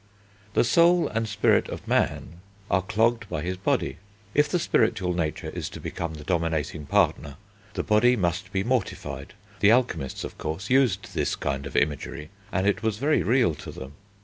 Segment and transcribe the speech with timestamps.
[0.55, 3.97] The soul and spirit of man are clogged by his body.
[4.33, 7.37] If the spiritual nature is to become the dominating partner,
[7.75, 12.65] the body must be mortified: the alchemists, of course, used this kind of imagery, and
[12.65, 13.91] it was very real to them.